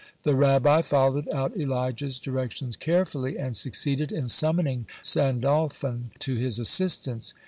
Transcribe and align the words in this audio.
The 0.23 0.33
Rabbi 0.33 0.81
followed 0.81 1.29
out 1.29 1.55
Elijah's 1.55 2.17
directions 2.17 2.75
carefully, 2.75 3.37
and 3.37 3.55
succeeded 3.55 4.11
in 4.11 4.29
summoning 4.29 4.87
Sandalphon 5.03 6.09
to 6.21 6.33
his 6.33 6.57
assistance. 6.57 7.35